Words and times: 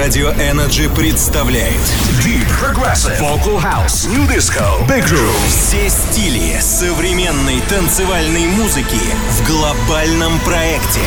Radio 0.00 0.34
Energy 0.38 0.88
представляет 0.94 1.76
Deep 2.24 2.46
Progressive 2.58 3.20
Vocal 3.20 3.62
House 3.62 4.08
New 4.08 4.26
Disco 4.26 4.82
Big 4.88 5.04
Room 5.10 5.30
Все 5.46 5.90
стили 5.90 6.58
современной 6.58 7.60
танцевальной 7.68 8.46
музыки 8.46 8.98
в 9.28 9.46
глобальном 9.46 10.40
проекте 10.40 11.00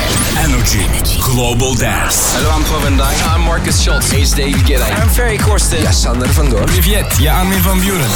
Energy 0.45 0.85
Global 1.17 1.73
Dance 1.73 2.35
Hello, 2.37 2.51
I'm 2.51 2.63
Paul 2.65 2.81
Van 2.81 2.95
Dyke. 2.95 3.17
I'm 3.34 3.41
Marcus 3.41 3.82
Schultz. 3.82 4.11
Hey, 4.11 4.21
it's 4.21 4.36
David 4.36 4.64
Guetta. 4.68 4.86
I'm 4.86 5.10
Ferry 5.10 5.39
Corsten. 5.39 5.82
Я 5.82 5.89
van 5.89 6.52
Doorn. 6.52 6.68
Привет, 6.68 7.07
я 7.18 7.39
Армин 7.39 7.62
Ван 7.64 7.82
Бюрен. 7.82 8.12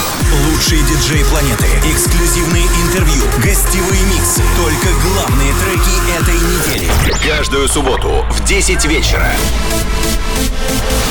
Лучшие 0.52 0.84
диджеи 0.84 1.24
планеты, 1.24 1.66
эксклюзивные 1.92 2.66
интервью, 2.86 3.24
гостевые 3.44 4.04
миксы, 4.04 4.44
только 4.56 4.90
главные 5.02 5.54
треки 5.54 6.22
этой 6.22 6.36
недели. 6.36 6.92
Каждую 7.28 7.68
субботу 7.68 8.24
в 8.30 8.46
10 8.46 8.86
вечера. 8.86 9.32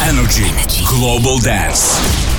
Energy 0.02 0.46
Global 0.90 1.38
Dance 1.38 1.98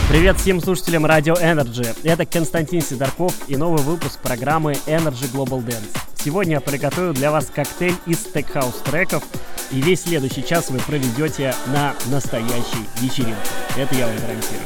Привет 0.10 0.38
всем 0.38 0.62
слушателям 0.62 1.06
Радио 1.06 1.34
Energy. 1.34 1.98
Это 2.04 2.26
Константин 2.26 2.82
Сидорков 2.82 3.34
и 3.48 3.58
новый 3.58 3.84
выпуск 3.84 4.20
программы 4.22 4.74
Energy 4.86 5.30
Global 5.34 5.66
Dance. 5.66 5.98
Сегодня 6.16 6.54
я 6.54 6.62
приготовил 6.62 7.14
для 7.14 7.30
вас 7.30 7.48
коктейль 7.54 7.96
из 8.06 8.20
стекхаус 8.20 8.76
треков, 8.86 9.24
и 9.72 9.82
весь 9.82 10.04
следующий 10.04 10.46
час 10.46 10.70
вы 10.70 10.80
проведете 10.80 11.54
на 11.68 11.94
настоящей 12.06 12.88
вечеринке. 13.02 13.36
Это 13.76 13.96
я 13.96 14.08
вам 14.08 14.16
гарантирую. 14.16 14.62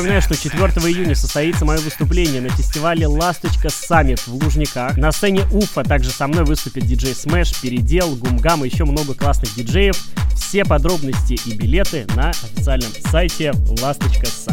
Напоминаю, 0.00 0.22
что 0.22 0.34
4 0.34 0.60
июня 0.90 1.14
состоится 1.14 1.66
мое 1.66 1.78
выступление 1.78 2.40
на 2.40 2.48
фестивале 2.48 3.06
«Ласточка 3.06 3.68
Саммит» 3.68 4.26
в 4.26 4.34
Лужниках. 4.34 4.96
На 4.96 5.12
сцене 5.12 5.44
Уфа 5.52 5.84
также 5.84 6.10
со 6.10 6.26
мной 6.26 6.44
выступит 6.44 6.86
диджей 6.86 7.14
Смэш, 7.14 7.60
Передел, 7.60 8.16
Гумгам 8.16 8.64
и 8.64 8.68
еще 8.70 8.84
много 8.84 9.14
классных 9.14 9.54
диджеев. 9.54 9.98
Все 10.34 10.64
подробности 10.64 11.38
и 11.44 11.52
билеты 11.52 12.06
на 12.16 12.30
официальном 12.30 12.90
сайте 13.10 13.52
«Ласточка 13.82 14.24
Саммит». 14.26 14.49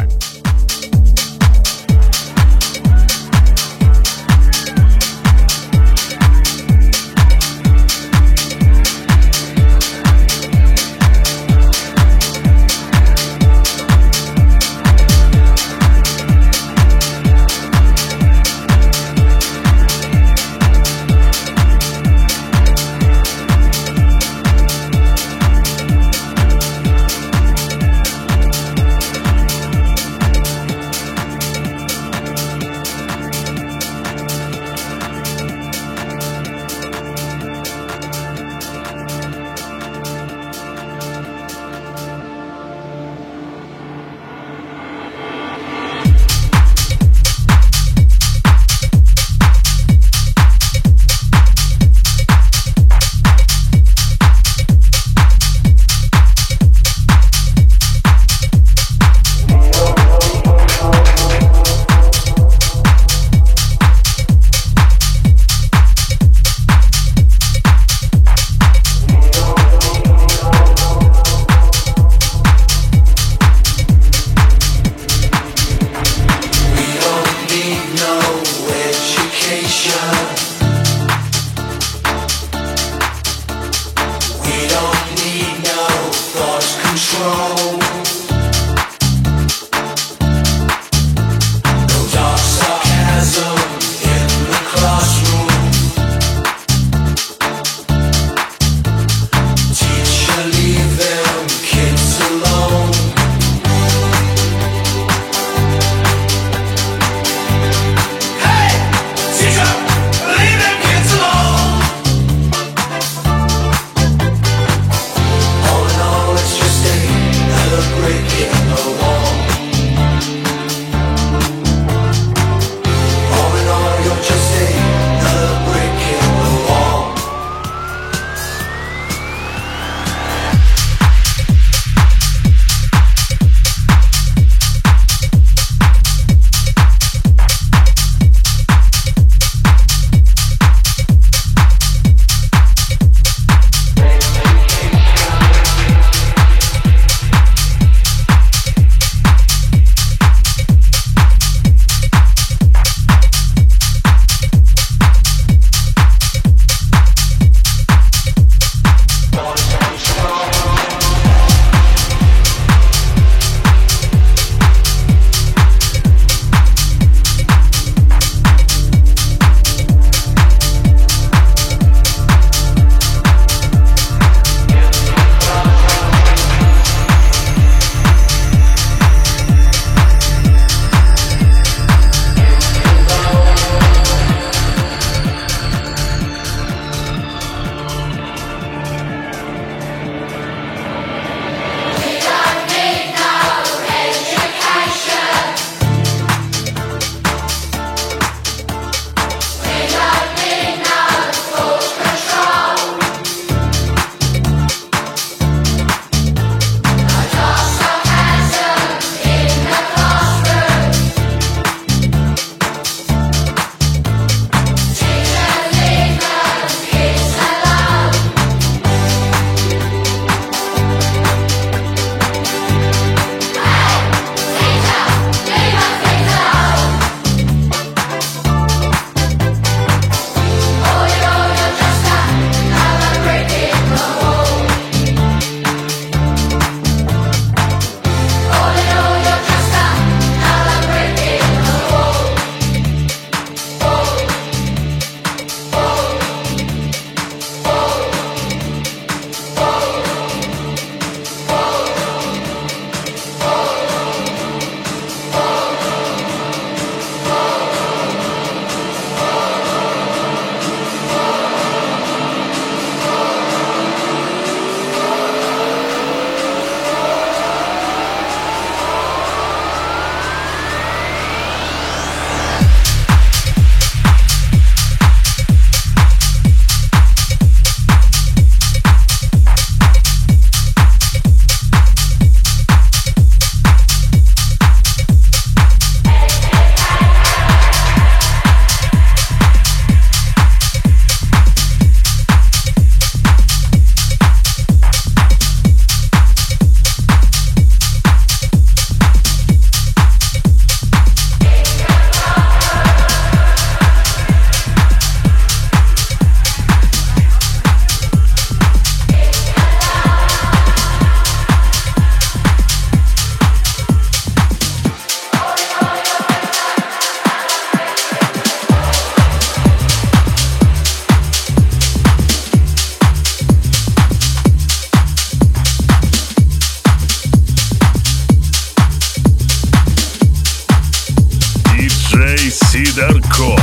Сидорков. 332.97 333.56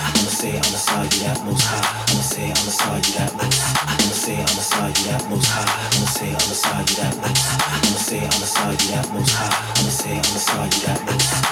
I'ma 0.00 0.30
say 0.30 0.50
I'ma 0.50 0.62
side, 0.62 1.12
you 1.12 1.20
that 1.20 1.44
most 1.44 1.64
high. 1.64 2.04
I'ma 2.08 2.22
say 2.22 2.46
I'ma 2.46 2.56
side, 2.56 3.06
you 3.06 3.12
that 3.12 3.34
most. 3.36 3.52
high. 3.52 3.84
I'ma 3.86 4.12
say 4.12 4.36
I'ma 4.36 4.46
side, 4.46 4.98
you 4.98 5.04
that 5.04 5.28
most 5.28 5.46
high. 5.46 5.88
I'ma 5.92 6.06
say 6.06 6.28
on 6.28 6.34
the 6.36 6.54
side, 6.54 6.90
you 6.90 6.96
that 6.96 7.16
most. 7.20 7.36
I'ma 7.60 7.98
say 7.98 8.20
on 8.20 8.40
the 8.40 8.46
side, 8.46 8.82
you 8.82 8.90
that 8.92 9.12
most 9.12 9.32
high. 9.34 9.72
I'ma 9.76 9.90
say 9.90 10.12
I'ma 10.16 10.22
side, 10.22 10.74
you 10.74 10.80
that 10.86 11.04
most. 11.04 11.30
high. 11.30 11.45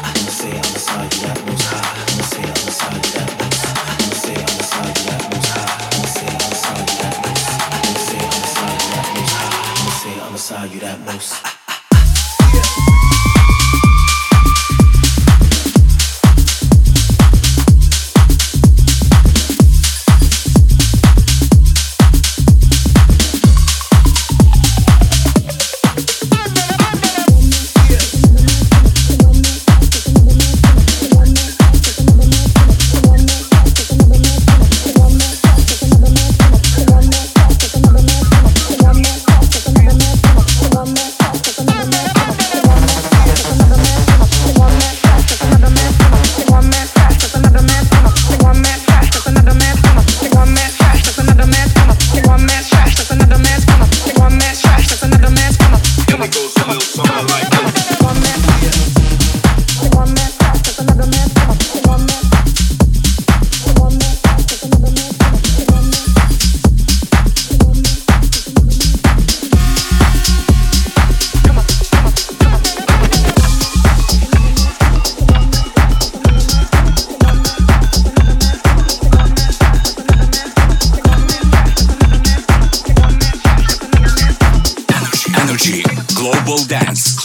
Energy 85.64 85.82
Global 86.14 86.58
Dance. 86.66 87.24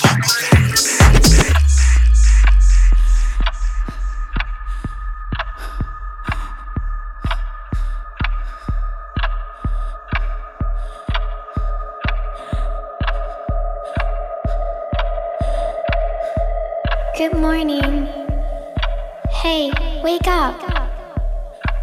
Good 17.17 17.36
morning. 17.36 18.08
Hey, 19.30 19.71
wake 20.02 20.28
up. 20.28 20.56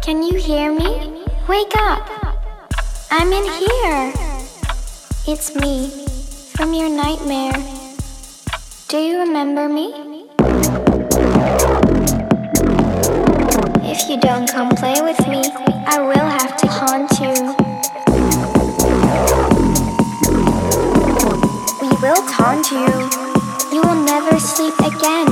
Can 0.01 0.23
you 0.23 0.35
hear 0.39 0.73
me? 0.73 1.23
Wake 1.47 1.75
up. 1.77 2.09
I'm 3.11 3.31
in 3.31 3.43
here. 3.43 4.13
It's 5.27 5.53
me 5.53 6.06
from 6.57 6.73
your 6.73 6.89
nightmare. 6.89 7.53
Do 8.87 8.97
you 8.97 9.19
remember 9.19 9.69
me? 9.69 9.93
If 13.85 14.09
you 14.09 14.19
don't 14.19 14.49
come 14.49 14.69
play 14.69 14.99
with 15.03 15.19
me, 15.27 15.43
I 15.85 16.01
will 16.01 16.29
have 16.39 16.57
to 16.57 16.67
haunt 16.67 17.11
you. 17.21 17.35
We 21.79 21.89
will 22.01 22.23
taunt 22.27 22.71
you. 22.71 22.89
You 23.71 23.81
will 23.83 24.03
never 24.03 24.39
sleep 24.39 24.73
again. 24.79 25.27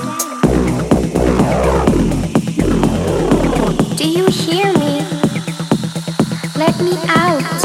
Do 3.98 4.08
you 4.08 4.28
hear 4.28 4.72
me? 4.74 5.02
Let 6.56 6.80
me 6.82 6.94
out. 7.08 7.65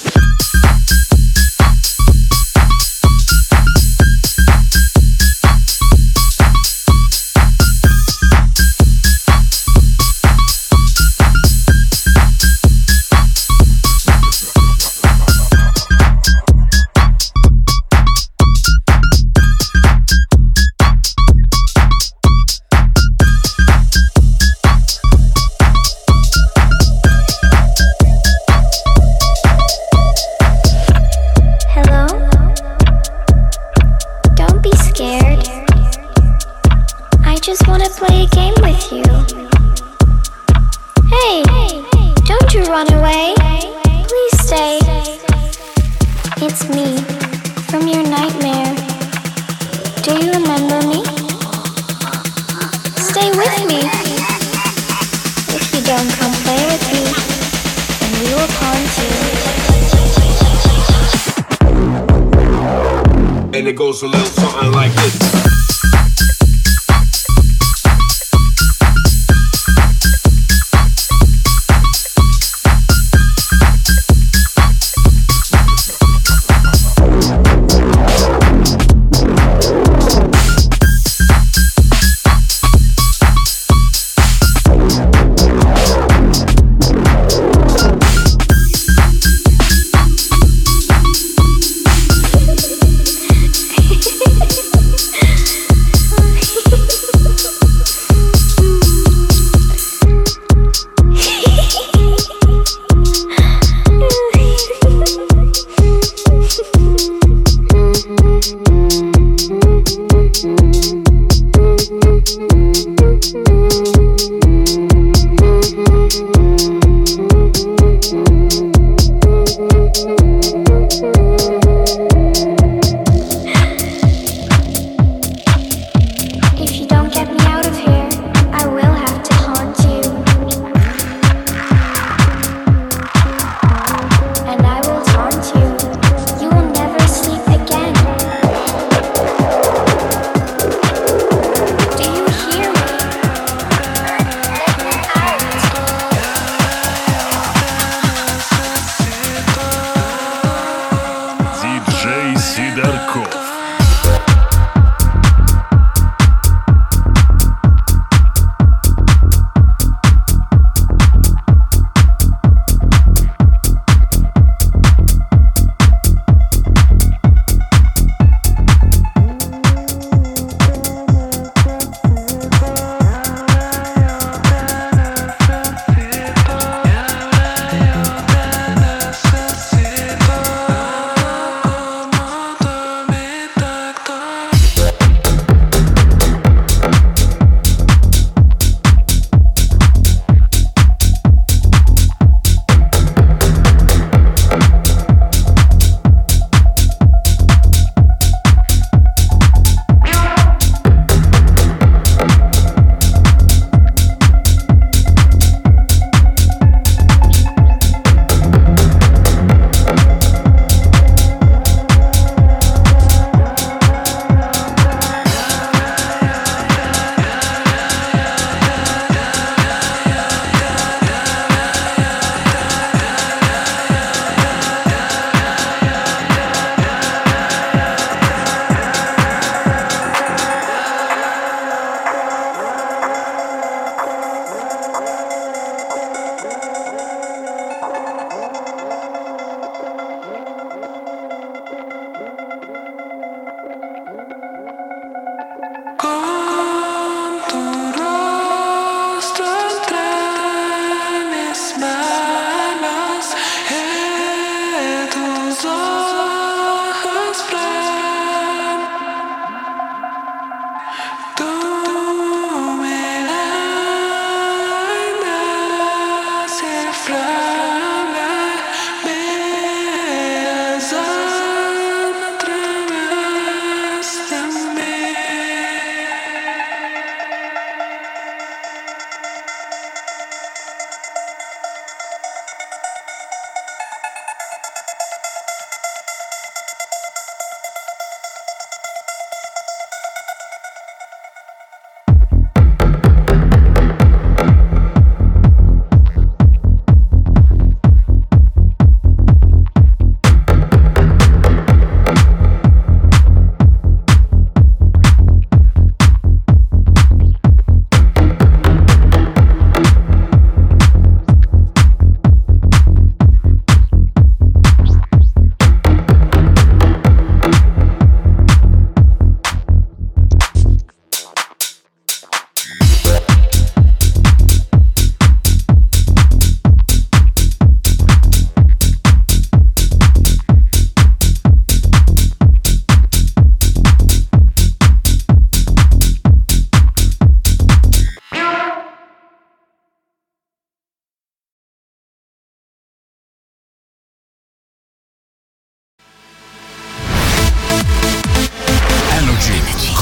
Just 37.41 37.67
wanna 37.67 37.89
play 37.89 38.23
a 38.23 38.27
game 38.27 38.53
with 38.61 38.91
you. 38.91 39.03
Hey, 41.09 41.41
don't 42.23 42.53
you 42.53 42.61
run 42.65 42.91
away. 42.93 43.33
Please 44.07 44.45
stay. 44.45 44.79
It's 46.37 46.69
me, 46.69 46.97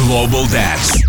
Global 0.10 0.46
Dance. 0.46 1.06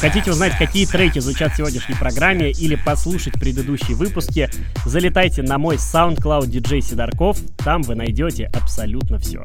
Хотите 0.00 0.30
узнать, 0.30 0.56
какие 0.56 0.86
треки 0.86 1.18
звучат 1.18 1.52
в 1.52 1.56
сегодняшней 1.56 1.96
программе 1.96 2.52
или 2.52 2.76
послушать 2.76 3.32
предыдущие 3.32 3.96
выпуски, 3.96 4.48
залетайте 4.84 5.42
на 5.42 5.58
мой 5.58 5.74
SoundCloud 5.74 6.46
DJ 6.46 6.80
Сидорков, 6.80 7.38
там 7.56 7.82
вы 7.82 7.96
найдете 7.96 8.48
абсолютно 8.54 9.18
все. 9.18 9.44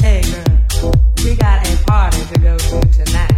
Hey 0.00 0.22
girl, 0.22 0.92
we 1.24 1.34
got 1.34 1.66
a 1.66 1.76
party 1.84 2.24
to 2.32 2.38
go 2.38 2.56
to 2.56 2.80
tonight. 2.92 3.37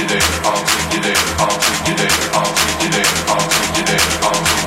I'll 0.11 0.19
take 0.19 0.27
you 0.27 0.33
there, 0.33 0.35
I'll 0.43 0.65
take 0.65 0.93
you 0.93 0.99
there, 0.99 1.15
I'll 1.39 1.55
take 1.63 1.87
you 1.87 1.95
there, 1.95 2.11
I'll 2.33 2.43
take 2.43 2.83
you 2.83 2.89
there, 2.91 3.05
I'll 3.29 3.47
take 3.47 3.77
you 3.77 3.83
there, 3.85 3.99
I'll 4.23 4.33
take 4.33 4.45
you 4.45 4.55
there. 4.55 4.60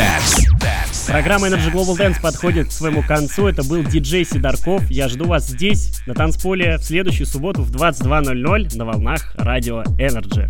Dance. 0.00 1.06
Программа 1.06 1.48
Energy 1.48 1.70
Global 1.70 1.94
Dance 1.94 2.20
подходит 2.22 2.68
к 2.68 2.72
своему 2.72 3.02
концу. 3.02 3.48
Это 3.48 3.62
был 3.62 3.82
диджей 3.82 4.24
Сидорков. 4.24 4.90
Я 4.90 5.08
жду 5.08 5.26
вас 5.26 5.48
здесь, 5.48 6.00
на 6.06 6.14
танцполе, 6.14 6.78
в 6.78 6.84
следующую 6.84 7.26
субботу 7.26 7.62
в 7.62 7.70
22.00 7.70 8.76
на 8.76 8.84
волнах 8.86 9.34
радио 9.36 9.82
Energy. 9.98 10.48